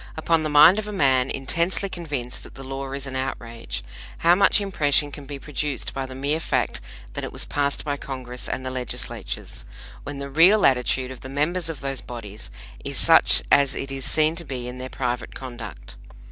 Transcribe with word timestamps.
Upon 0.17 0.41
the 0.41 0.49
mind 0.49 0.79
of 0.79 0.87
a 0.87 0.91
man 0.91 1.29
intensely 1.29 1.87
convinced 1.87 2.41
that 2.41 2.55
the 2.55 2.63
law 2.63 2.91
is 2.93 3.05
an 3.05 3.15
outrage, 3.15 3.83
how 4.25 4.33
much 4.33 4.59
impression 4.59 5.11
can 5.11 5.25
be 5.27 5.37
produced 5.37 5.93
by 5.93 6.07
the 6.07 6.15
mere 6.15 6.39
fact 6.39 6.81
that 7.13 7.23
it 7.23 7.31
was 7.31 7.45
passed 7.45 7.85
by 7.85 7.97
Congress 7.97 8.49
and 8.49 8.65
the 8.65 8.71
Legislatures, 8.71 9.63
when 10.01 10.17
the 10.17 10.27
real 10.31 10.65
attitude 10.65 11.11
of 11.11 11.19
the 11.19 11.29
members 11.29 11.69
of 11.69 11.81
those 11.81 12.01
bodies 12.01 12.49
is 12.83 12.97
such 12.97 13.43
as 13.51 13.75
it 13.75 13.91
is 13.91 14.03
seen 14.03 14.35
to 14.37 14.43
be 14.43 14.67
in 14.67 14.79
their 14.79 14.89
private 14.89 15.35
conduct? 15.35 15.95